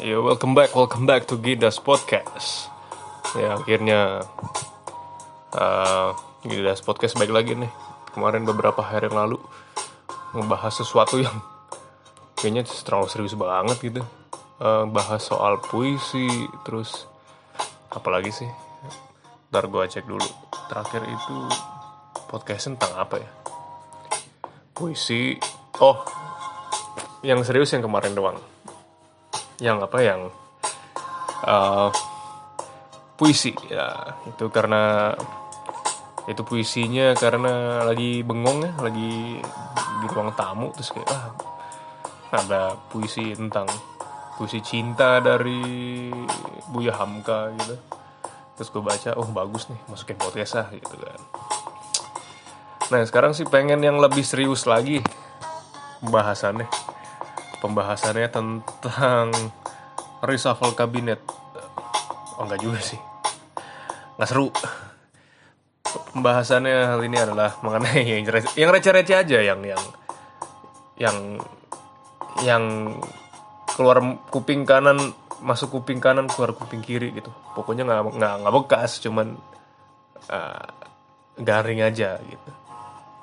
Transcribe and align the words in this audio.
Yo, 0.00 0.24
welcome 0.24 0.56
back, 0.56 0.72
welcome 0.72 1.04
back 1.04 1.28
to 1.28 1.36
Gidas 1.36 1.76
Podcast. 1.76 2.72
Ya, 3.36 3.60
akhirnya 3.60 4.24
uh, 5.52 6.16
Gidas 6.40 6.80
Podcast 6.80 7.20
baik 7.20 7.28
lagi 7.28 7.52
nih. 7.52 7.68
Kemarin 8.16 8.48
beberapa 8.48 8.80
hari 8.80 9.12
yang 9.12 9.20
lalu 9.20 9.36
ngebahas 10.32 10.72
sesuatu 10.72 11.20
yang 11.20 11.44
kayaknya 12.32 12.64
terlalu 12.80 13.12
serius 13.12 13.36
banget 13.36 13.76
gitu. 13.76 14.00
Uh, 14.56 14.88
bahas 14.88 15.20
soal 15.20 15.60
puisi, 15.60 16.48
terus 16.64 17.04
apalagi 17.92 18.32
sih? 18.32 18.48
Ntar 19.52 19.68
gue 19.68 19.84
cek 19.84 20.08
dulu. 20.08 20.24
Terakhir 20.72 21.04
itu 21.12 21.36
podcast 22.30 22.70
tentang 22.70 22.94
apa 22.94 23.18
ya? 23.18 23.30
Puisi. 24.70 25.34
Oh, 25.82 25.98
yang 27.20 27.42
serius 27.42 27.74
yang 27.74 27.82
kemarin 27.84 28.14
doang 28.14 28.38
yang 29.60 29.76
apa 29.84 29.98
yang 30.00 30.20
uh, 31.44 31.92
puisi 33.20 33.52
ya 33.68 34.16
itu 34.24 34.48
karena 34.48 35.12
itu 36.24 36.40
puisinya 36.40 37.12
karena 37.12 37.84
lagi 37.84 38.24
bengong 38.24 38.64
ya 38.64 38.72
lagi 38.80 39.36
di 40.00 40.06
ruang 40.08 40.32
tamu 40.32 40.72
terus 40.72 40.96
kayak 40.96 41.08
ah 41.12 41.28
ada 42.32 42.72
puisi 42.88 43.36
tentang 43.36 43.68
puisi 44.40 44.64
cinta 44.64 45.20
dari 45.20 46.08
Buya 46.72 46.96
Hamka 46.96 47.52
gitu 47.60 47.76
terus 48.56 48.68
gue 48.72 48.80
baca 48.80 49.10
oh 49.20 49.28
bagus 49.28 49.68
nih 49.68 49.80
masukin 49.92 50.16
podcast 50.16 50.56
ah 50.56 50.68
gitu 50.72 50.96
kan 50.96 51.20
nah 52.90 53.02
sekarang 53.06 53.32
sih 53.32 53.46
pengen 53.46 53.80
yang 53.80 54.02
lebih 54.02 54.26
serius 54.26 54.66
lagi 54.66 54.98
pembahasannya 56.02 56.66
pembahasannya 57.60 58.28
tentang 58.32 59.30
reshuffle 60.24 60.72
kabinet. 60.72 61.20
Oh 62.40 62.48
enggak 62.48 62.60
juga 62.64 62.80
sih. 62.80 63.00
Nggak 64.16 64.28
seru. 64.28 64.48
Pembahasannya 66.16 66.96
hal 66.96 67.00
ini 67.04 67.16
adalah 67.20 67.60
mengenai 67.60 68.02
yang 68.02 68.24
yang 68.56 68.70
receh-receh 68.72 69.16
aja 69.16 69.38
yang 69.42 69.60
yang 69.62 69.82
yang 71.00 71.16
yang 72.44 72.64
keluar 73.74 74.02
kuping 74.30 74.66
kanan 74.66 75.14
masuk 75.40 75.80
kuping 75.80 75.98
kanan 75.98 76.28
keluar 76.28 76.52
kuping 76.52 76.84
kiri 76.84 77.16
gitu 77.16 77.32
pokoknya 77.56 77.88
nggak 77.88 78.12
nggak 78.12 78.34
nggak 78.44 78.54
bekas 78.60 79.00
cuman 79.00 79.40
uh, 80.28 80.68
garing 81.40 81.80
aja 81.80 82.20
gitu 82.20 82.50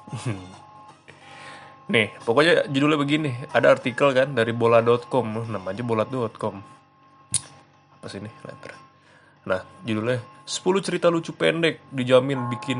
Nih, 1.93 2.11
pokoknya 2.19 2.67
judulnya 2.67 2.99
begini. 2.99 3.31
Ada 3.55 3.79
artikel 3.79 4.11
kan 4.11 4.35
dari 4.35 4.51
bola.com, 4.51 5.47
namanya 5.47 5.83
bola.com. 5.87 6.55
Apa 7.95 8.05
sih 8.11 8.19
ini? 8.19 8.27
Letter. 8.43 8.73
Nah, 9.47 9.63
judulnya 9.87 10.19
10 10.43 10.83
cerita 10.83 11.07
lucu 11.07 11.31
pendek 11.31 11.87
dijamin 11.91 12.51
bikin 12.51 12.79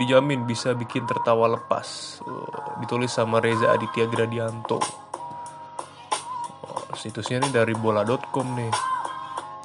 dijamin 0.00 0.48
bisa 0.48 0.72
bikin 0.72 1.04
tertawa 1.04 1.52
lepas. 1.52 2.20
Oh, 2.24 2.80
ditulis 2.80 3.12
sama 3.12 3.44
Reza 3.44 3.72
Aditya 3.72 4.08
Gradianto. 4.08 4.80
Oh, 6.64 6.84
situsnya 6.96 7.44
nih 7.44 7.52
dari 7.52 7.74
bola.com 7.76 8.46
nih. 8.56 8.72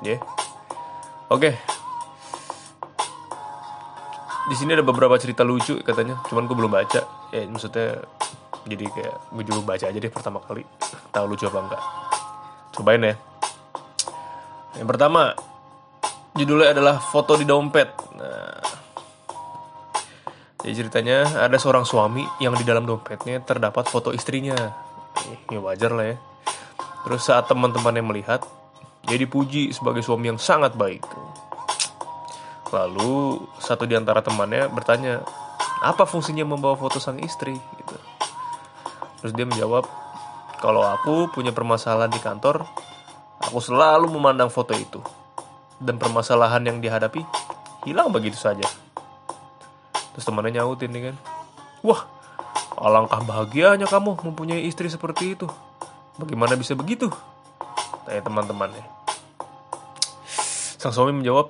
Ya. 0.03 0.15
Yeah. 0.15 0.19
Oke. 1.31 1.55
Okay. 1.55 1.72
Di 4.43 4.55
sini 4.59 4.75
ada 4.75 4.83
beberapa 4.83 5.15
cerita 5.15 5.41
lucu 5.47 5.79
katanya, 5.81 6.19
cuman 6.27 6.43
gue 6.45 6.55
belum 6.57 6.71
baca. 6.71 7.01
Ya, 7.31 7.47
maksudnya 7.47 8.03
jadi 8.63 8.85
kayak 8.87 9.15
gue 9.31 9.43
juga 9.43 9.59
baca 9.75 9.85
aja 9.87 9.97
deh 9.99 10.11
pertama 10.11 10.39
kali. 10.43 10.63
Tahu 11.11 11.25
lucu 11.27 11.47
apa 11.47 11.59
enggak. 11.63 11.83
Cobain 12.75 13.03
ya. 13.03 13.15
Yang 14.79 14.87
pertama 14.89 15.21
judulnya 16.33 16.73
adalah 16.73 16.95
foto 16.97 17.37
di 17.37 17.45
dompet. 17.45 17.89
Nah 18.17 18.63
jadi 20.63 20.79
ceritanya 20.79 21.43
ada 21.43 21.59
seorang 21.59 21.83
suami 21.83 22.23
yang 22.39 22.55
di 22.55 22.63
dalam 22.63 22.87
dompetnya 22.87 23.43
terdapat 23.43 23.83
foto 23.91 24.15
istrinya. 24.15 24.55
Ya 25.51 25.59
wajar 25.59 25.91
lah 25.91 26.15
ya. 26.15 26.17
Terus 27.03 27.27
saat 27.27 27.51
teman-temannya 27.51 27.99
melihat 27.99 28.47
dia 29.03 29.19
dipuji 29.19 29.75
sebagai 29.75 29.99
suami 29.99 30.31
yang 30.31 30.39
sangat 30.39 30.71
baik 30.79 31.03
lalu 32.73 33.45
satu 33.61 33.85
di 33.85 33.93
antara 33.93 34.25
temannya 34.25 34.67
bertanya 34.73 35.21
apa 35.85 36.09
fungsinya 36.09 36.43
membawa 36.43 36.73
foto 36.73 36.97
sang 36.97 37.21
istri 37.21 37.53
gitu 37.53 37.95
Terus 39.23 39.39
dia 39.39 39.47
menjawab, 39.47 39.87
kalau 40.59 40.83
aku 40.83 41.31
punya 41.31 41.55
permasalahan 41.55 42.11
di 42.11 42.19
kantor, 42.19 42.67
aku 43.39 43.55
selalu 43.63 44.11
memandang 44.11 44.51
foto 44.51 44.75
itu. 44.75 44.99
Dan 45.79 45.95
permasalahan 45.95 46.59
yang 46.67 46.83
dihadapi 46.83 47.23
hilang 47.87 48.11
begitu 48.11 48.35
saja. 48.35 48.67
Terus 50.11 50.27
temannya 50.27 50.59
nyautin 50.59 50.91
kan. 50.91 51.15
Wah, 51.87 52.03
alangkah 52.75 53.23
bahagianya 53.23 53.87
kamu 53.87 54.19
mempunyai 54.27 54.67
istri 54.67 54.91
seperti 54.91 55.39
itu. 55.39 55.47
Bagaimana 56.19 56.59
bisa 56.59 56.75
begitu? 56.75 57.07
Tanya 58.03 58.27
teman-temannya. 58.27 58.83
Sang 60.83 60.91
suami 60.91 61.15
menjawab, 61.15 61.47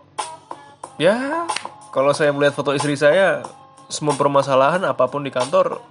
Ya, 1.02 1.50
kalau 1.90 2.14
saya 2.14 2.30
melihat 2.30 2.54
foto 2.54 2.70
istri 2.78 2.94
saya, 2.94 3.42
semua 3.90 4.14
permasalahan 4.14 4.86
apa 4.86 5.10
pun 5.10 5.26
di 5.26 5.34
kantor 5.34 5.82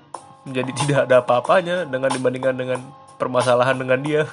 menjadi 0.47 0.71
tidak 0.83 1.01
ada 1.11 1.23
apa-apanya 1.23 1.87
dengan 1.87 2.11
dibandingkan 2.11 2.55
dengan 2.55 2.81
permasalahan 3.19 3.79
dengan 3.79 3.99
dia. 4.03 4.23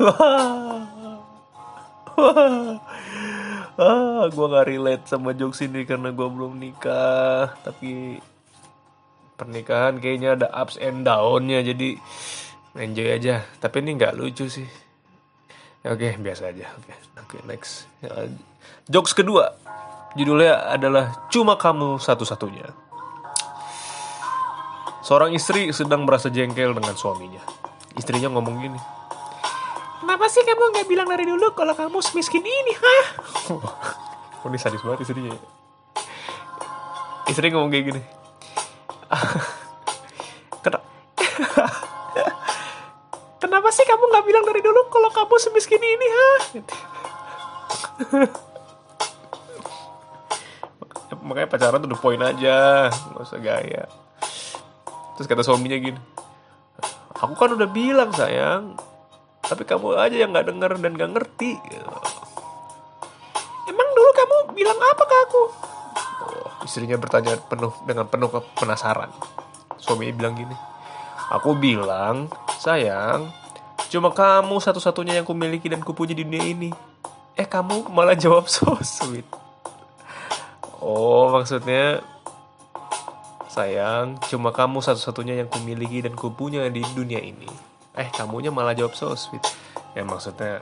ah, 3.79 4.25
gue 4.29 4.45
nggak 4.49 4.67
relate 4.67 5.05
sama 5.09 5.33
jokes 5.33 5.65
ini 5.65 5.85
karena 5.85 6.13
gue 6.13 6.27
belum 6.29 6.57
nikah. 6.57 7.53
Tapi 7.65 8.21
pernikahan 9.39 9.97
kayaknya 9.97 10.35
ada 10.35 10.47
ups 10.53 10.77
and 10.77 11.05
downnya 11.05 11.65
jadi 11.65 11.97
enjoy 12.77 13.09
aja. 13.09 13.45
Tapi 13.57 13.81
ini 13.85 13.97
nggak 13.97 14.17
lucu 14.17 14.45
sih. 14.49 14.69
Oke, 15.79 16.11
okay, 16.11 16.19
biasa 16.19 16.51
aja. 16.51 16.67
Oke, 16.75 16.91
okay. 16.91 16.97
oke 17.17 17.37
okay, 17.37 17.41
next. 17.47 17.87
Jokes 18.91 19.15
kedua, 19.15 19.55
judulnya 20.17 20.73
adalah 20.73 21.27
cuma 21.29 21.59
kamu 21.59 22.01
satu-satunya. 22.01 22.69
Seorang 25.05 25.33
istri 25.33 25.73
sedang 25.73 26.05
merasa 26.05 26.29
jengkel 26.29 26.73
dengan 26.77 26.93
suaminya. 26.93 27.41
Istrinya 27.97 28.29
ngomong 28.29 28.55
gini. 28.61 28.79
Kenapa 29.99 30.25
sih 30.29 30.45
kamu 30.45 30.63
nggak 30.73 30.87
bilang 30.87 31.07
dari 31.09 31.25
dulu 31.25 31.51
kalau 31.57 31.73
kamu 31.73 31.97
semiskin 32.01 32.45
ini, 32.45 32.73
hah? 32.77 33.05
oh, 34.45 34.47
ini 34.47 34.57
sadis 34.61 34.81
banget 34.85 35.05
istrinya. 35.05 35.33
Istri 37.25 37.53
ngomong 37.53 37.69
kayak 37.73 37.85
gini. 37.93 38.01
Kenapa? 40.63 40.85
Kenapa 43.41 43.69
sih 43.73 43.85
kamu 43.85 44.03
nggak 44.13 44.25
bilang 44.25 44.45
dari 44.45 44.61
dulu 44.61 44.81
kalau 44.93 45.09
kamu 45.09 45.35
semiskin 45.41 45.81
ini, 45.81 46.07
ha? 46.09 46.29
Makanya 51.29 51.45
pacaran 51.45 51.77
tuh 51.85 51.93
the 51.93 51.99
point 52.01 52.25
aja, 52.25 52.89
nggak 52.89 53.21
usah 53.21 53.37
gaya. 53.37 53.85
Terus 55.13 55.29
kata 55.29 55.45
suaminya 55.45 55.77
gini, 55.77 56.01
aku 57.13 57.37
kan 57.37 57.53
udah 57.53 57.69
bilang 57.69 58.09
sayang, 58.09 58.73
tapi 59.45 59.61
kamu 59.61 59.93
aja 59.93 60.25
yang 60.25 60.33
nggak 60.33 60.49
denger 60.49 60.71
dan 60.81 60.91
nggak 60.97 61.11
ngerti. 61.13 61.53
Emang 63.69 63.89
dulu 63.93 64.09
kamu 64.09 64.35
bilang 64.57 64.79
apa 64.81 65.03
ke 65.05 65.15
aku? 65.29 65.43
Oh, 66.25 66.49
istrinya 66.65 66.97
bertanya 66.97 67.37
penuh 67.37 67.77
dengan 67.85 68.09
penuh 68.09 68.33
penasaran. 68.57 69.13
Suaminya 69.77 70.13
bilang 70.17 70.33
gini, 70.33 70.55
aku 71.29 71.53
bilang 71.53 72.25
sayang, 72.57 73.29
cuma 73.93 74.09
kamu 74.17 74.57
satu-satunya 74.57 75.21
yang 75.21 75.29
kumiliki 75.29 75.69
dan 75.69 75.85
kupuji 75.85 76.17
di 76.17 76.25
dunia 76.25 76.41
ini. 76.41 76.73
Eh 77.37 77.45
kamu 77.45 77.85
malah 77.93 78.17
jawab 78.17 78.49
so 78.49 78.73
sweet. 78.81 79.29
Oh 80.79 81.31
maksudnya 81.35 81.99
Sayang, 83.49 84.21
cuma 84.29 84.53
kamu 84.53 84.77
satu-satunya 84.77 85.41
yang 85.41 85.49
kumiliki 85.49 86.05
dan 86.05 86.13
kupunya 86.13 86.69
di 86.69 86.85
dunia 86.93 87.17
ini. 87.17 87.49
Eh, 87.97 88.05
kamunya 88.13 88.53
malah 88.53 88.77
jawab 88.77 88.93
so 88.93 89.09
sweet. 89.17 89.41
Ya 89.97 90.05
maksudnya 90.05 90.61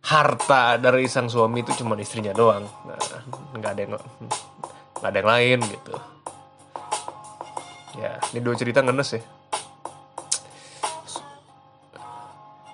harta 0.00 0.80
dari 0.80 1.04
sang 1.12 1.28
suami 1.28 1.60
itu 1.60 1.76
cuma 1.84 1.92
istrinya 2.00 2.32
doang. 2.32 2.64
Nah, 2.88 2.96
nggak 3.60 3.70
ada 3.70 3.80
yang 3.84 3.92
nggak 4.96 5.10
ada 5.12 5.18
yang 5.20 5.28
lain 5.28 5.58
gitu. 5.60 5.94
Ya, 8.00 8.16
ini 8.32 8.40
dua 8.40 8.56
cerita 8.56 8.80
ngenes 8.80 9.20
ya. 9.20 9.22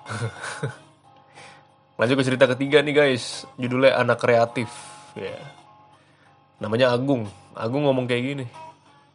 Lanjut 1.99 2.15
ke 2.15 2.23
cerita 2.25 2.47
ketiga 2.47 2.79
nih 2.79 2.95
guys. 2.95 3.43
Judulnya 3.59 3.99
anak 3.99 4.23
kreatif. 4.23 4.71
Ya. 5.19 5.60
Namanya 6.61 6.93
Agung. 6.93 7.25
Agung 7.57 7.89
ngomong 7.89 8.05
kayak 8.05 8.23
gini. 8.23 8.45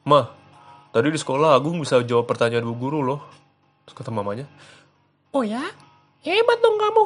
Mah, 0.02 0.28
tadi 0.90 1.14
di 1.14 1.18
sekolah 1.18 1.54
Agung 1.54 1.78
bisa 1.78 2.02
jawab 2.02 2.26
pertanyaan 2.26 2.66
bu 2.66 2.74
guru 2.74 3.00
loh. 3.06 3.22
Terus 3.86 4.02
kata 4.02 4.10
mamanya, 4.10 4.50
Oh 5.30 5.46
ya? 5.46 5.62
Hebat 6.26 6.58
dong 6.58 6.74
kamu. 6.74 7.04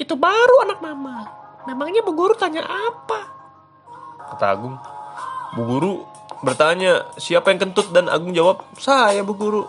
Itu 0.00 0.16
baru 0.16 0.64
anak 0.64 0.80
mama. 0.80 1.28
Memangnya 1.68 2.00
bu 2.00 2.16
guru 2.16 2.32
tanya 2.32 2.64
apa? 2.64 3.20
kata 4.34 4.44
Agung. 4.50 4.74
Bu 5.54 5.62
guru 5.68 5.92
bertanya, 6.40 7.06
siapa 7.20 7.52
yang 7.52 7.60
kentut? 7.68 7.92
Dan 7.92 8.08
Agung 8.08 8.32
jawab, 8.32 8.64
saya 8.80 9.20
bu 9.20 9.36
guru. 9.36 9.62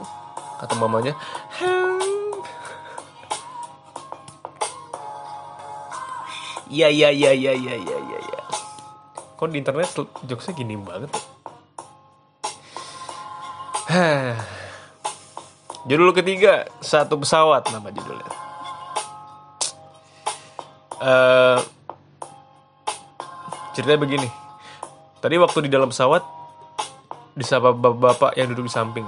Kata 0.55 0.73
mamanya, 0.79 1.11
iya 6.71 6.87
iya 6.87 7.11
iya 7.11 7.31
iya 7.35 7.53
iya. 7.53 7.75
Ya. 7.83 7.94
Kok 9.35 9.51
di 9.51 9.59
internet 9.59 9.91
jokesnya 10.23 10.53
gini 10.55 10.79
banget. 10.79 11.11
Judul 15.85 16.11
ketiga, 16.17 16.65
satu 16.81 17.21
pesawat 17.21 17.69
nama 17.69 17.93
judulnya. 17.93 18.29
Eh, 21.05 21.59
ceritanya 23.77 23.99
begini. 24.01 24.29
Tadi 25.21 25.35
waktu 25.37 25.67
di 25.67 25.69
dalam 25.69 25.93
pesawat 25.93 26.25
disapa 27.37 27.75
bapak-bapak 27.75 28.33
yang 28.39 28.49
duduk 28.49 28.65
di 28.65 28.73
samping. 28.73 29.05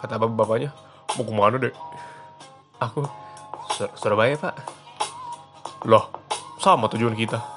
Kata 0.00 0.16
bapak-bapaknya, 0.16 0.70
mau 1.18 1.24
ke 1.26 1.32
mana 1.34 1.56
dek? 1.60 1.74
Aku 2.80 3.04
"Sur- 3.76 3.92
Surabaya 3.98 4.38
pak. 4.40 4.54
Loh, 5.84 6.08
sama 6.56 6.88
tujuan 6.88 7.12
kita. 7.12 7.53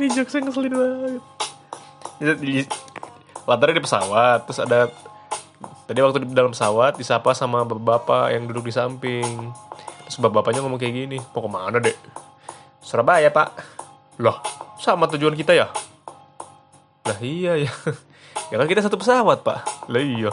Ini 0.00 0.08
jokesnya 0.16 0.48
ngeselin 0.48 0.72
banget. 0.72 1.22
Di- 2.40 2.64
latarnya 3.44 3.76
di 3.76 3.84
pesawat, 3.84 4.48
terus 4.48 4.60
ada 4.64 4.88
tadi 5.84 6.00
waktu 6.00 6.24
di 6.24 6.32
dalam 6.32 6.56
pesawat 6.56 6.96
disapa 6.96 7.36
sama 7.36 7.68
bapak-bapak 7.68 8.32
yang 8.32 8.48
duduk 8.48 8.64
di 8.64 8.72
samping. 8.72 9.52
Terus 10.08 10.16
bapak-bapaknya 10.24 10.64
ngomong 10.64 10.80
kayak 10.80 10.94
gini, 11.04 11.18
mau 11.20 11.44
ke 11.44 11.50
mana 11.52 11.76
dek? 11.84 12.00
Surabaya 12.80 13.28
pak. 13.28 13.52
Loh, 14.24 14.40
sama 14.80 15.04
tujuan 15.04 15.36
kita 15.36 15.52
ya? 15.52 15.68
Lah 17.04 17.20
iya 17.20 17.60
ya. 17.60 17.72
Ya 18.50 18.58
kan 18.58 18.66
kita 18.66 18.82
satu 18.82 18.98
pesawat 18.98 19.46
pak. 19.46 19.62
Lah 19.86 20.02
iya. 20.02 20.32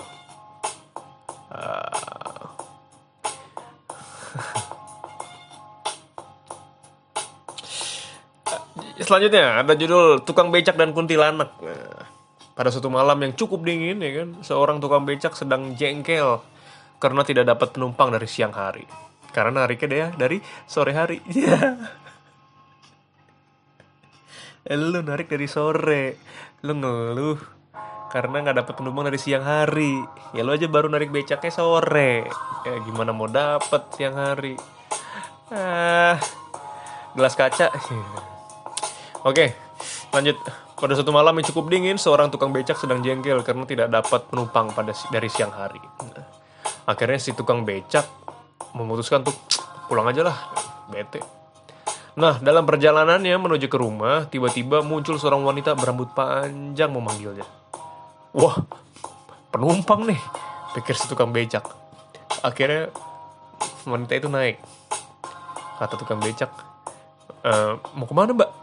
Selanjutnya 9.07 9.63
ada 9.63 9.71
judul 9.71 10.19
Tukang 10.27 10.51
Becak 10.51 10.75
dan 10.75 10.91
Kuntilanak. 10.91 11.55
Nah, 11.63 12.03
pada 12.57 12.67
suatu 12.67 12.91
malam 12.91 13.15
yang 13.23 13.31
cukup 13.39 13.63
dingin 13.63 14.03
ya 14.03 14.11
kan, 14.19 14.29
seorang 14.43 14.81
tukang 14.81 15.05
becak 15.05 15.37
sedang 15.37 15.77
jengkel 15.77 16.41
karena 16.97 17.21
tidak 17.21 17.47
dapat 17.47 17.71
penumpang 17.71 18.09
dari 18.09 18.27
siang 18.27 18.51
hari. 18.51 18.83
Karena 19.29 19.63
nariknya 19.63 19.87
dia 19.87 20.07
dari 20.11 20.41
sore 20.67 20.91
hari. 20.91 21.21
Ya. 24.67 24.75
lu 24.75 24.99
narik 24.99 25.31
dari 25.31 25.47
sore, 25.47 26.19
lu 26.59 26.75
ngeluh 26.75 27.39
karena 28.11 28.43
nggak 28.43 28.67
dapat 28.67 28.73
penumpang 28.75 29.07
dari 29.07 29.15
siang 29.15 29.47
hari. 29.47 30.03
Ya 30.35 30.43
lu 30.43 30.51
aja 30.51 30.67
baru 30.67 30.91
narik 30.91 31.07
becaknya 31.15 31.55
sore. 31.55 32.27
Ya 32.67 32.75
gimana 32.83 33.15
mau 33.15 33.31
dapet 33.31 33.87
siang 33.95 34.19
hari? 34.19 34.59
Ah, 35.47 36.19
gelas 37.15 37.39
kaca. 37.39 37.71
Oke, 39.27 39.51
lanjut. 40.15 40.39
Pada 40.79 40.95
suatu 40.95 41.11
malam 41.11 41.35
yang 41.35 41.45
cukup 41.51 41.67
dingin, 41.67 41.99
seorang 41.99 42.31
tukang 42.31 42.55
becak 42.55 42.79
sedang 42.79 43.03
jengkel 43.03 43.43
karena 43.43 43.67
tidak 43.67 43.91
dapat 43.91 44.23
penumpang 44.31 44.71
pada 44.71 44.95
dari 45.11 45.27
siang 45.27 45.51
hari. 45.51 45.83
Akhirnya 46.87 47.19
si 47.19 47.35
tukang 47.35 47.67
becak 47.67 48.07
memutuskan 48.71 49.27
tuh 49.27 49.35
pulang 49.91 50.07
aja 50.07 50.23
lah, 50.23 50.37
bete. 50.87 51.19
Nah, 52.15 52.39
dalam 52.39 52.63
perjalanannya 52.63 53.35
menuju 53.35 53.67
ke 53.67 53.75
rumah, 53.75 54.31
tiba-tiba 54.31 54.79
muncul 54.79 55.19
seorang 55.19 55.43
wanita 55.43 55.75
berambut 55.75 56.15
panjang 56.15 56.93
memanggilnya. 56.93 57.43
Wah, 58.31 58.63
penumpang 59.51 60.07
nih, 60.07 60.21
pikir 60.77 60.95
si 60.95 61.03
tukang 61.11 61.35
becak. 61.35 61.67
Akhirnya 62.47 62.95
wanita 63.83 64.13
itu 64.15 64.31
naik. 64.31 64.61
Kata 65.77 65.99
tukang 65.99 66.23
becak, 66.23 66.49
"E, 67.43 67.51
mau 67.91 68.07
ke 68.07 68.13
mana 68.15 68.31
mbak? 68.31 68.56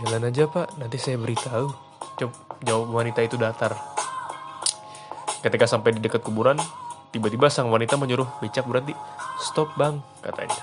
Jalan 0.00 0.32
aja 0.32 0.48
pak, 0.48 0.80
nanti 0.80 0.96
saya 0.96 1.20
beritahu. 1.20 1.68
Jawab, 2.16 2.32
jawab 2.64 2.88
wanita 2.88 3.20
itu 3.20 3.36
datar. 3.36 3.76
Ketika 5.44 5.68
sampai 5.68 5.92
di 5.92 6.00
dekat 6.00 6.24
kuburan, 6.24 6.56
tiba-tiba 7.12 7.52
sang 7.52 7.68
wanita 7.68 8.00
menyuruh 8.00 8.28
becak 8.40 8.64
berhenti. 8.64 8.96
Stop 9.44 9.76
bang, 9.76 10.00
katanya. 10.24 10.56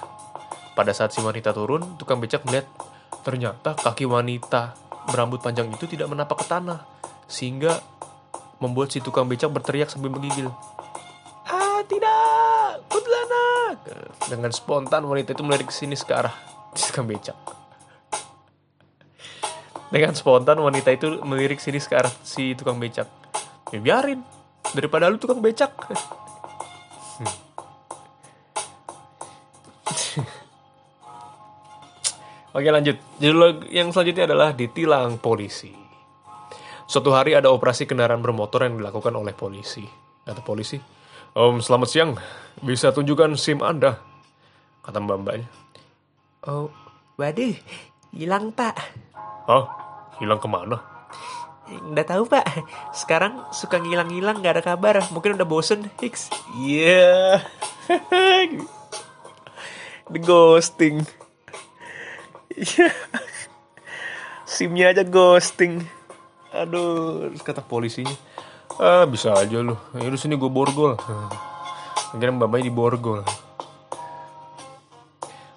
Pada 0.73 0.89
saat 0.89 1.13
si 1.13 1.21
wanita 1.21 1.53
turun, 1.53 2.01
tukang 2.01 2.17
becak 2.17 2.45
melihat 2.49 2.65
ternyata 3.21 3.77
kaki 3.77 4.09
wanita 4.09 4.73
berambut 5.09 5.37
panjang 5.41 5.69
itu 5.69 5.85
tidak 5.85 6.09
menapak 6.09 6.41
ke 6.41 6.45
tanah. 6.49 6.85
Sehingga 7.29 7.77
membuat 8.57 8.89
si 8.89 9.05
tukang 9.05 9.29
becak 9.29 9.53
berteriak 9.53 9.93
sambil 9.93 10.17
menggigil. 10.17 10.49
Ah 11.45 11.85
tidak, 11.85 12.81
kuntilanak. 12.89 13.85
Dengan 14.25 14.49
spontan 14.49 15.05
wanita 15.05 15.37
itu 15.37 15.45
melirik 15.45 15.69
ke 15.69 15.75
sini 15.77 15.93
ke 15.93 16.13
arah 16.13 16.33
tukang 16.89 17.05
becak. 17.05 17.37
Dengan 19.87 20.11
spontan 20.11 20.59
wanita 20.59 20.91
itu 20.91 21.23
melirik 21.23 21.63
sini 21.63 21.79
ke 21.79 21.95
arah 21.95 22.11
si 22.23 22.51
tukang 22.59 22.75
becak. 22.75 23.07
Ya 23.71 23.79
biarin, 23.79 24.19
daripada 24.75 25.07
lu 25.07 25.15
tukang 25.15 25.39
becak. 25.39 25.71
Hmm. 27.19 27.31
Oke 32.57 32.67
lanjut, 32.67 32.99
judul 33.21 33.63
yang 33.71 33.95
selanjutnya 33.95 34.27
adalah 34.27 34.51
ditilang 34.51 35.23
polisi. 35.23 35.71
Suatu 36.87 37.11
hari 37.11 37.35
ada 37.35 37.51
operasi 37.51 37.83
kendaraan 37.87 38.23
bermotor 38.23 38.63
yang 38.67 38.79
dilakukan 38.79 39.11
oleh 39.15 39.35
polisi. 39.35 39.83
Kata 40.23 40.43
polisi, 40.43 40.79
Om 41.37 41.61
selamat 41.63 41.87
siang, 41.91 42.11
bisa 42.63 42.89
tunjukkan 42.89 43.37
SIM 43.37 43.63
Anda? 43.63 43.99
Kata 44.83 44.97
mbak-mbaknya. 45.03 45.47
Oh, 46.47 46.71
waduh, 47.19 47.55
hilang 48.15 48.55
pak. 48.55 49.06
Hah? 49.47 49.63
Hilang 50.19 50.43
ke 50.43 50.47
mana? 50.51 50.83
Nggak 51.67 52.07
tahu 52.11 52.23
pak. 52.27 52.43
Sekarang 52.91 53.47
suka 53.55 53.79
ngilang-ngilang 53.79 54.43
nggak 54.43 54.59
ada 54.59 54.63
kabar. 54.63 54.99
Mungkin 55.15 55.39
udah 55.39 55.47
bosen. 55.47 55.87
Hiks. 56.03 56.27
Iya. 56.59 57.39
The 60.11 60.19
ghosting. 60.23 61.03
Iya. 62.55 62.87
SIM-nya 64.47 64.95
aja 64.95 65.03
ghosting. 65.03 65.83
Aduh, 66.55 67.35
kata 67.43 67.59
polisinya. 67.59 68.15
Ah, 68.79 69.03
bisa 69.03 69.35
aja 69.35 69.59
lu. 69.59 69.75
Ya 69.95 70.07
udah 70.07 70.19
sini 70.19 70.39
gue 70.39 70.47
borgol. 70.47 70.95
Akhirnya 72.15 72.39
mbak 72.39 72.63
di 72.63 72.71
borgol. 72.71 73.27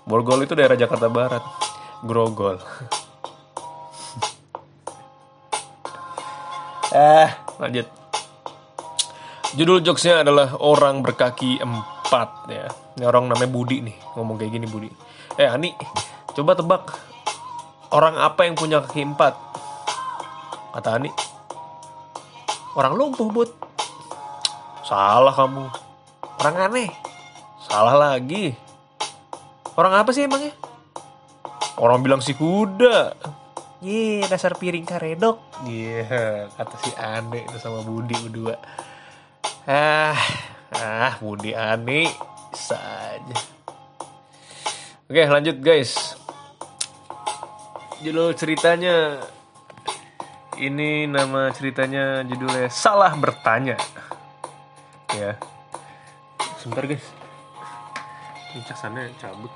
Borgol 0.02 0.42
itu 0.42 0.58
daerah 0.58 0.74
Jakarta 0.74 1.06
Barat. 1.06 1.42
Grogol. 2.02 2.58
Ah, 6.94 7.30
lanjut. 7.62 7.86
Judul 9.58 9.82
jokesnya 9.82 10.22
adalah 10.22 10.54
orang 10.62 11.02
berkaki 11.02 11.58
empat 11.58 12.28
ya. 12.46 12.70
Ini 12.94 13.04
orang 13.06 13.26
namanya 13.26 13.50
Budi 13.50 13.82
nih 13.82 13.96
ngomong 14.14 14.38
kayak 14.38 14.52
gini 14.54 14.66
Budi. 14.70 14.90
Eh 15.34 15.50
Ani, 15.50 15.74
coba 16.38 16.54
tebak 16.54 16.82
orang 17.90 18.14
apa 18.18 18.46
yang 18.46 18.54
punya 18.54 18.78
kaki 18.82 19.02
empat? 19.02 19.34
Kata 20.70 21.02
Ani. 21.02 21.10
Orang 22.78 22.94
lumpuh 22.94 23.26
bud. 23.26 23.50
Salah 24.86 25.34
kamu. 25.34 25.66
Orang 26.38 26.56
aneh. 26.70 26.90
Salah 27.66 27.98
lagi. 27.98 28.54
Orang 29.74 29.90
apa 29.94 30.14
sih 30.14 30.30
emangnya? 30.30 30.54
Orang 31.74 32.06
bilang 32.06 32.22
si 32.22 32.30
kuda. 32.30 33.18
Ye, 33.80 34.20
dasar 34.28 34.60
piring 34.60 34.84
karedok. 34.84 35.40
Iya, 35.64 36.52
kata 36.52 36.76
si 36.84 36.92
Ane 37.00 37.48
itu 37.48 37.56
sama 37.56 37.80
Budi 37.80 38.12
berdua. 38.12 38.60
Ah, 39.64 40.20
ah 40.76 41.16
Budi 41.16 41.56
Ane 41.56 42.12
saja. 42.52 43.40
Oke, 45.08 45.24
lanjut 45.24 45.64
guys. 45.64 46.12
Judul 48.04 48.36
ceritanya 48.36 49.24
ini 50.60 51.08
nama 51.08 51.48
ceritanya 51.48 52.20
judulnya 52.28 52.68
Salah 52.68 53.16
Bertanya. 53.16 53.80
Ya. 55.16 55.40
Sebentar 56.60 56.84
guys. 56.84 57.06
Ini 58.52 58.60
casannya 58.68 59.08
cabut. 59.16 59.52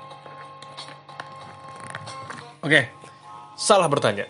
Oke, 2.65 2.89
salah 3.55 3.87
bertanya. 3.87 4.27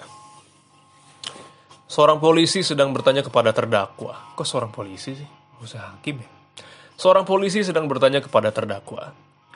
Seorang 1.86 2.18
polisi 2.18 2.66
sedang 2.66 2.94
bertanya 2.94 3.22
kepada 3.22 3.54
terdakwa. 3.54 4.34
Kok 4.34 4.46
seorang 4.46 4.72
polisi 4.74 5.14
sih? 5.14 5.30
Usah 5.62 5.94
hakim 5.94 6.22
ya. 6.22 6.30
Seorang 6.96 7.28
polisi 7.28 7.62
sedang 7.62 7.86
bertanya 7.92 8.24
kepada 8.24 8.50
terdakwa. 8.50 9.12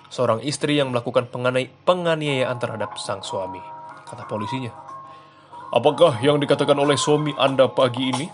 Seorang 0.09 0.41
istri 0.41 0.77
yang 0.77 0.91
melakukan 0.91 1.29
pengani- 1.29 1.71
penganiayaan 1.85 2.57
terhadap 2.57 2.97
sang 2.97 3.21
suami. 3.21 3.61
Kata 4.05 4.25
polisinya. 4.25 4.73
Apakah 5.69 6.17
yang 6.25 6.41
dikatakan 6.41 6.75
oleh 6.81 6.97
suami 6.97 7.29
Anda 7.38 7.69
pagi 7.69 8.09
ini? 8.09 8.25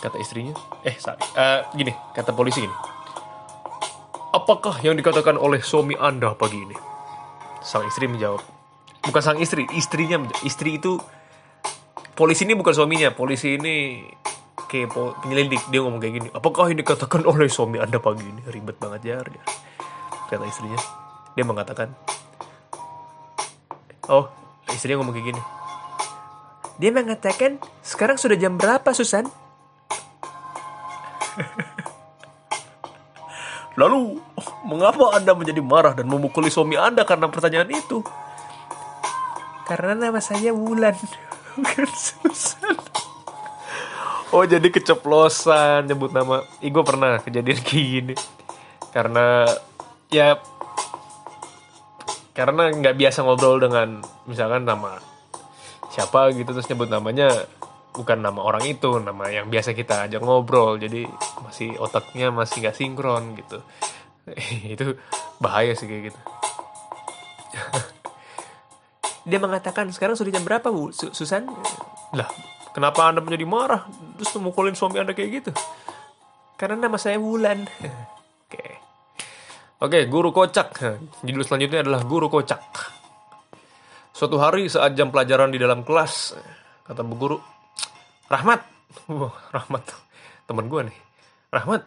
Kata 0.00 0.16
istrinya. 0.16 0.56
Eh, 0.80 0.96
sorry. 0.96 1.20
Eh, 1.20 1.60
gini, 1.76 1.92
kata 2.16 2.32
polisi 2.32 2.64
gini. 2.64 2.76
Apakah 4.32 4.80
yang 4.80 4.96
dikatakan 4.96 5.36
oleh 5.36 5.60
suami 5.60 5.92
Anda 5.96 6.32
pagi 6.32 6.56
ini? 6.56 6.76
Sang 7.60 7.84
istri 7.84 8.08
menjawab. 8.08 8.55
Bukan 9.06 9.22
sang 9.22 9.38
istri, 9.38 9.66
istrinya. 9.72 10.18
Istri 10.42 10.82
itu 10.82 10.98
polisi 12.18 12.42
ini 12.48 12.58
bukan 12.58 12.74
suaminya, 12.74 13.14
polisi 13.14 13.54
ini 13.54 14.02
kayak 14.66 14.90
po- 14.90 15.14
penyelidik 15.22 15.62
dia 15.70 15.80
ngomong 15.84 16.02
kayak 16.02 16.14
gini. 16.22 16.28
Apakah 16.34 16.68
yang 16.72 16.82
dikatakan 16.82 17.22
oleh 17.22 17.46
suami 17.46 17.78
Anda 17.78 18.02
pagi 18.02 18.26
ini? 18.26 18.42
Ribet 18.50 18.82
banget 18.82 19.00
ya. 19.06 19.22
Kata 20.26 20.42
istrinya. 20.42 20.80
Dia 21.38 21.44
mengatakan, 21.46 21.94
"Oh, 24.10 24.26
istrinya 24.74 24.98
ngomong 24.98 25.14
kayak 25.14 25.28
gini." 25.30 25.42
Dia 26.82 26.90
mengatakan, 26.90 27.62
"Sekarang 27.80 28.18
sudah 28.18 28.34
jam 28.34 28.58
berapa, 28.58 28.90
Susan?" 28.90 29.30
Lalu, 33.80 34.16
mengapa 34.64 35.12
Anda 35.14 35.36
menjadi 35.36 35.60
marah 35.60 35.92
dan 35.92 36.08
memukuli 36.08 36.48
suami 36.48 36.80
Anda 36.80 37.04
karena 37.04 37.28
pertanyaan 37.28 37.68
itu? 37.68 38.00
Karena 39.66 39.92
nama 40.08 40.22
saya 40.22 40.54
Wulan, 40.54 40.94
bukan 41.58 41.90
Susan. 41.90 42.78
Oh, 44.30 44.42
jadi 44.46 44.66
keceplosan 44.70 45.90
nyebut 45.90 46.14
nama. 46.14 46.42
Ih, 46.62 46.70
gue 46.70 46.84
pernah 46.86 47.18
kejadian 47.22 47.58
kayak 47.62 47.86
gini. 47.86 48.14
Karena, 48.90 49.46
ya, 50.10 50.38
karena 52.36 52.68
nggak 52.68 53.00
biasa 53.00 53.24
ngobrol 53.24 53.56
dengan 53.56 54.04
misalkan 54.28 54.68
nama 54.68 55.00
siapa 55.88 56.28
gitu 56.36 56.52
terus 56.52 56.68
nyebut 56.68 56.92
namanya 56.92 57.32
bukan 57.96 58.20
nama 58.20 58.44
orang 58.44 58.68
itu 58.68 59.00
nama 59.00 59.32
yang 59.32 59.48
biasa 59.48 59.72
kita 59.72 60.04
ajak 60.04 60.20
ngobrol 60.20 60.76
jadi 60.76 61.08
masih 61.40 61.80
otaknya 61.80 62.28
masih 62.28 62.60
nggak 62.60 62.76
sinkron 62.76 63.32
gitu 63.40 63.64
itu 64.76 65.00
bahaya 65.40 65.72
sih 65.72 65.88
kayak 65.88 66.12
gitu 66.12 66.20
dia 69.26 69.42
mengatakan 69.42 69.90
sekarang 69.90 70.14
sudah 70.14 70.30
jam 70.30 70.46
berapa 70.46 70.70
bu? 70.70 70.94
Su- 70.94 71.10
Susan? 71.10 71.44
Lah 72.14 72.30
kenapa 72.70 73.10
anda 73.10 73.18
menjadi 73.18 73.42
marah? 73.42 73.82
Terus 74.16 74.30
memukulin 74.38 74.78
suami 74.78 75.02
anda 75.02 75.12
kayak 75.12 75.42
gitu? 75.42 75.50
Karena 76.54 76.86
nama 76.86 76.96
saya 76.96 77.18
Wulan. 77.18 77.66
Oke. 78.46 78.64
Oke 79.82 79.98
guru 80.06 80.30
kocak. 80.30 80.78
Judul 81.26 81.42
selanjutnya 81.42 81.82
adalah 81.82 82.06
guru 82.06 82.30
kocak. 82.30 82.62
Suatu 84.16 84.40
hari 84.40 84.72
saat 84.72 84.96
jam 84.96 85.12
pelajaran 85.12 85.52
di 85.52 85.60
dalam 85.60 85.84
kelas, 85.84 86.32
kata 86.88 87.04
bu 87.04 87.20
guru, 87.20 87.36
Rahmat, 88.32 88.64
wah 89.12 89.36
Rahmat, 89.52 89.84
teman 90.48 90.72
gue 90.72 90.88
nih, 90.88 90.98
Rahmat, 91.52 91.84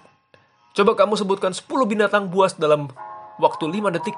coba 0.78 0.94
kamu 0.94 1.18
sebutkan 1.18 1.58
10 1.58 1.66
binatang 1.90 2.30
buas 2.30 2.54
dalam 2.54 2.86
waktu 3.42 3.66
5 3.66 3.90
detik. 3.98 4.14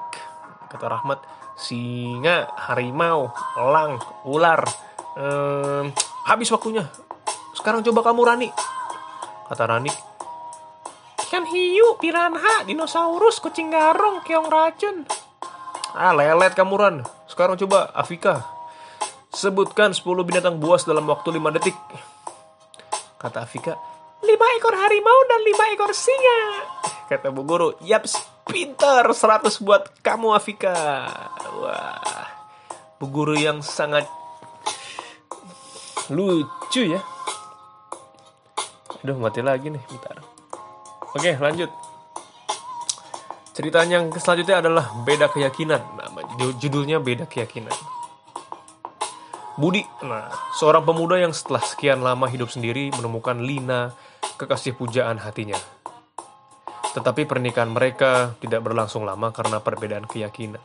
Kata 0.68 0.92
Rahmat, 0.92 1.24
singa, 1.62 2.50
harimau, 2.58 3.30
elang, 3.54 4.02
ular, 4.26 4.66
Ehm, 5.12 5.92
habis 6.24 6.48
waktunya. 6.48 6.88
Sekarang 7.52 7.84
coba 7.84 8.00
kamu 8.00 8.20
Rani. 8.24 8.48
Kata 9.52 9.68
Rani, 9.68 9.92
Ikan 11.28 11.44
hiu, 11.48 11.96
piranha, 12.00 12.64
dinosaurus, 12.64 13.40
kucing 13.40 13.68
garong, 13.72 14.24
keong 14.24 14.48
racun. 14.48 15.04
ah 15.92 16.16
lelet 16.16 16.56
kamu 16.56 16.74
Ran. 16.80 16.96
Sekarang 17.28 17.60
coba 17.60 17.92
Afika. 17.92 18.40
Sebutkan 19.32 19.92
10 19.92 20.24
binatang 20.24 20.56
buas 20.60 20.84
dalam 20.84 21.04
waktu 21.08 21.36
5 21.36 21.52
detik. 21.56 21.76
Kata 23.20 23.44
Afika, 23.44 23.76
Lima 24.22 24.46
ekor 24.56 24.76
harimau 24.76 25.18
dan 25.28 25.40
lima 25.42 25.64
ekor 25.74 25.92
singa. 25.92 26.40
Kata 27.10 27.28
Bu 27.34 27.42
Guru, 27.44 27.76
yaps, 27.84 28.16
pintar, 28.52 29.08
100 29.08 29.64
buat 29.64 29.88
kamu 30.04 30.36
Afika. 30.36 30.76
Wah, 31.56 32.28
Bu 33.00 33.08
Guru 33.08 33.32
yang 33.32 33.64
sangat 33.64 34.04
lucu 36.12 36.92
ya. 36.92 37.00
Aduh, 39.02 39.18
mati 39.18 39.40
lagi 39.42 39.72
nih, 39.72 39.82
bentar. 39.88 40.20
Oke, 41.16 41.34
lanjut. 41.40 41.72
Ceritanya 43.52 44.00
yang 44.00 44.08
selanjutnya 44.14 44.62
adalah 44.62 44.92
beda 45.02 45.28
keyakinan. 45.32 45.82
Nama 45.98 46.20
judulnya 46.60 47.02
beda 47.02 47.26
keyakinan. 47.26 47.74
Budi, 49.60 49.84
nah, 50.00 50.32
seorang 50.56 50.80
pemuda 50.88 51.20
yang 51.20 51.36
setelah 51.36 51.60
sekian 51.60 52.00
lama 52.00 52.24
hidup 52.24 52.48
sendiri 52.48 52.88
menemukan 52.96 53.36
Lina, 53.36 53.92
kekasih 54.40 54.72
pujaan 54.72 55.20
hatinya. 55.20 55.60
Tetapi 56.92 57.24
pernikahan 57.24 57.72
mereka 57.72 58.36
tidak 58.40 58.60
berlangsung 58.64 59.08
lama 59.08 59.32
karena 59.32 59.64
perbedaan 59.64 60.04
keyakinan. 60.04 60.60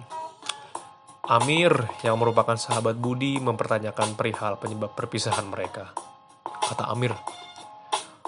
Amir, 1.28 1.92
yang 2.08 2.16
merupakan 2.16 2.56
sahabat 2.56 2.96
Budi, 2.96 3.40
mempertanyakan 3.44 4.16
perihal 4.16 4.56
penyebab 4.56 4.96
perpisahan 4.96 5.44
mereka. 5.48 5.92
Kata 6.44 6.88
Amir, 6.88 7.12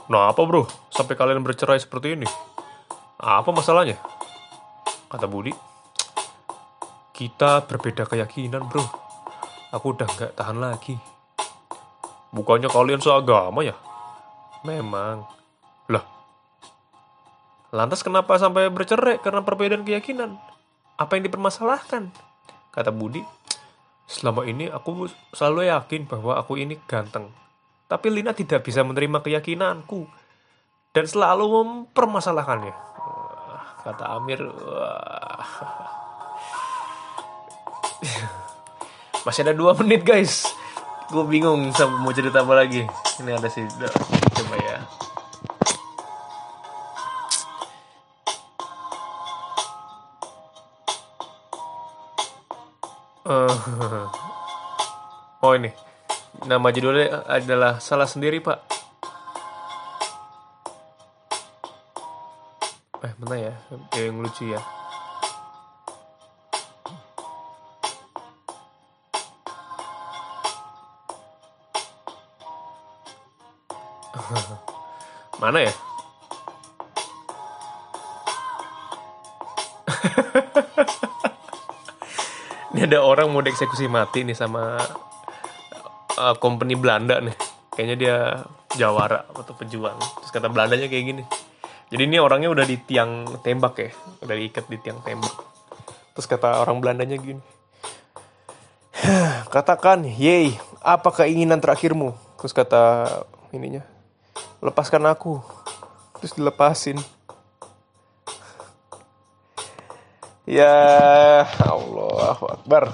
Nah 0.10 0.34
apa 0.34 0.42
bro, 0.42 0.66
sampai 0.90 1.14
kalian 1.14 1.46
bercerai 1.46 1.78
seperti 1.78 2.18
ini? 2.18 2.28
Apa 3.22 3.54
masalahnya? 3.54 4.02
Kata 5.06 5.30
Budi, 5.30 5.54
Kita 7.14 7.62
berbeda 7.64 8.10
keyakinan 8.10 8.68
bro. 8.68 8.84
Aku 9.70 9.94
udah 9.94 10.10
nggak 10.10 10.34
tahan 10.34 10.58
lagi. 10.58 10.98
Bukannya 12.36 12.68
kalian 12.74 13.00
seagama 13.00 13.62
ya? 13.62 13.78
Memang. 14.66 15.39
Lantas 17.70 18.02
kenapa 18.02 18.34
sampai 18.42 18.66
bercerai 18.74 19.22
karena 19.22 19.46
perbedaan 19.46 19.86
keyakinan? 19.86 20.42
Apa 20.98 21.16
yang 21.18 21.30
dipermasalahkan? 21.30 22.10
Kata 22.74 22.90
Budi. 22.90 23.22
Selama 24.10 24.42
ini 24.50 24.66
aku 24.66 25.06
selalu 25.38 25.70
yakin 25.70 26.10
bahwa 26.10 26.34
aku 26.42 26.58
ini 26.58 26.82
ganteng. 26.90 27.30
Tapi 27.86 28.10
Lina 28.10 28.34
tidak 28.34 28.66
bisa 28.66 28.82
menerima 28.82 29.22
keyakinanku. 29.22 30.10
Dan 30.90 31.06
selalu 31.06 31.46
mempermasalahkannya. 31.46 32.74
Kata 33.86 34.18
Amir. 34.18 34.42
Masih 39.26 39.46
ada 39.46 39.54
dua 39.54 39.78
menit 39.78 40.02
guys. 40.02 40.50
Gue 41.14 41.22
bingung 41.30 41.70
mau 42.02 42.14
cerita 42.14 42.42
apa 42.42 42.66
lagi. 42.66 42.90
Ini 43.22 43.30
ada 43.38 43.46
sih. 43.46 43.66
Nama 56.60 56.76
judulnya 56.76 57.24
adalah 57.24 57.80
Salah 57.80 58.04
Sendiri 58.04 58.44
Pak. 58.44 58.60
Eh 63.00 63.16
mana 63.24 63.40
ya? 63.40 63.56
Yang 63.96 64.20
lucu 64.20 64.52
ya. 64.52 64.60
Mana 75.40 75.64
ya? 75.64 75.72
Ini 82.76 82.84
ada 82.84 83.00
orang 83.00 83.32
mau 83.32 83.40
dieksekusi 83.40 83.88
mati 83.88 84.28
nih 84.28 84.36
sama 84.36 84.76
uh, 86.20 86.36
company 86.36 86.76
Belanda 86.76 87.24
nih. 87.24 87.36
Kayaknya 87.72 87.96
dia 87.96 88.18
jawara 88.76 89.24
atau 89.32 89.56
pejuang. 89.56 89.96
Terus 90.20 90.32
kata 90.36 90.52
Belandanya 90.52 90.92
kayak 90.92 91.06
gini. 91.08 91.24
Jadi 91.90 92.02
ini 92.06 92.22
orangnya 92.22 92.52
udah 92.52 92.66
di 92.68 92.78
tiang 92.78 93.40
tembak 93.42 93.76
ya. 93.80 93.90
Udah 94.22 94.36
diikat 94.36 94.68
di 94.68 94.78
tiang 94.78 95.00
tembak. 95.02 95.34
Terus 96.14 96.28
kata 96.28 96.60
orang 96.60 96.84
Belandanya 96.84 97.16
gini. 97.18 97.42
Katakan, 99.56 100.04
yey, 100.06 100.60
apa 100.84 101.10
keinginan 101.16 101.64
terakhirmu? 101.64 102.14
Terus 102.36 102.52
kata 102.52 103.08
ininya, 103.56 103.82
lepaskan 104.60 105.08
aku. 105.08 105.40
Terus 106.20 106.36
dilepasin. 106.36 107.00
Ya 110.50 111.46
Allah 111.62 112.42
Akbar. 112.42 112.90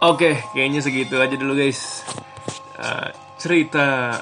Oke, 0.00 0.40
kayaknya 0.56 0.80
segitu 0.80 1.20
aja 1.20 1.36
dulu 1.36 1.60
guys. 1.60 2.08
Uh, 2.80 3.12
cerita 3.36 4.16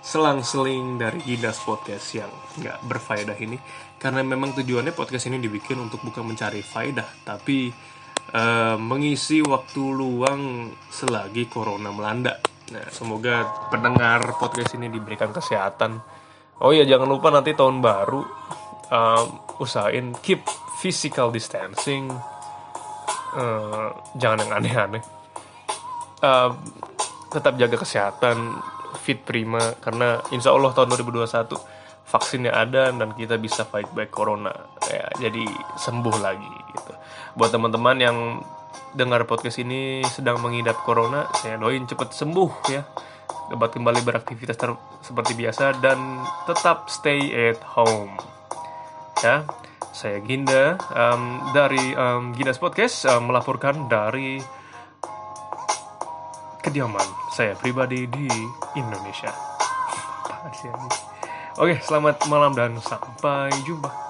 selang-seling 0.00 0.96
dari 0.96 1.20
Gidas 1.20 1.60
Podcast 1.60 2.16
yang 2.16 2.32
nggak 2.56 2.80
berfaedah 2.88 3.36
ini. 3.36 3.60
Karena 4.00 4.24
memang 4.24 4.56
tujuannya 4.56 4.96
podcast 4.96 5.28
ini 5.28 5.36
dibikin 5.36 5.84
untuk 5.84 6.00
bukan 6.00 6.24
mencari 6.24 6.64
faedah, 6.64 7.28
tapi 7.28 7.68
uh, 8.32 8.80
mengisi 8.80 9.44
waktu 9.44 9.84
luang 9.84 10.72
selagi 10.88 11.44
corona 11.44 11.92
melanda. 11.92 12.40
Nah, 12.72 12.88
semoga 12.88 13.68
pendengar 13.68 14.40
podcast 14.40 14.80
ini 14.80 14.88
diberikan 14.88 15.28
kesehatan. 15.28 16.00
Oh 16.64 16.72
iya, 16.72 16.88
jangan 16.88 17.12
lupa 17.12 17.28
nanti 17.28 17.52
tahun 17.52 17.84
baru 17.84 18.24
um, 18.88 19.26
usahain 19.60 20.16
keep 20.24 20.40
physical 20.80 21.28
distancing 21.28 22.31
uh, 23.36 23.88
jangan 24.16 24.44
yang 24.46 24.52
aneh-aneh. 24.60 25.02
Uh, 26.22 26.54
tetap 27.32 27.58
jaga 27.58 27.80
kesehatan 27.80 28.60
fit 29.00 29.18
prima 29.24 29.74
karena 29.80 30.20
insya 30.30 30.52
Allah 30.52 30.70
tahun 30.76 30.94
2021 30.94 31.56
vaksinnya 32.06 32.52
ada 32.52 32.92
dan 32.92 33.16
kita 33.16 33.40
bisa 33.40 33.64
fight 33.64 33.88
back 33.96 34.12
corona. 34.12 34.52
Ya 34.86 35.08
jadi 35.28 35.42
sembuh 35.80 36.16
lagi 36.20 36.52
gitu. 36.76 36.92
Buat 37.34 37.50
teman-teman 37.56 37.96
yang 37.98 38.18
dengar 38.92 39.24
podcast 39.24 39.56
ini 39.64 40.04
sedang 40.04 40.36
mengidap 40.44 40.84
corona 40.84 41.24
saya 41.40 41.56
doain 41.56 41.88
cepat 41.88 42.12
sembuh 42.12 42.50
ya. 42.68 42.84
Dapat 43.48 43.80
kembali 43.80 44.00
beraktivitas 44.04 44.56
seperti 45.02 45.32
biasa 45.34 45.80
dan 45.80 46.20
tetap 46.46 46.88
stay 46.88 47.32
at 47.32 47.60
home 47.64 48.16
ya 49.22 49.46
saya 49.92 50.18
Ginda 50.24 50.80
um, 50.96 51.52
dari 51.52 51.92
um, 51.92 52.32
Ginda's 52.32 52.56
Podcast 52.56 53.04
um, 53.12 53.28
melaporkan 53.28 53.86
dari 53.92 54.40
kediaman 56.64 57.04
saya 57.36 57.52
pribadi 57.54 58.08
di 58.08 58.26
Indonesia. 58.74 59.30
Oke, 61.60 61.76
selamat 61.84 62.24
malam 62.32 62.56
dan 62.56 62.80
sampai 62.80 63.52
jumpa. 63.68 64.01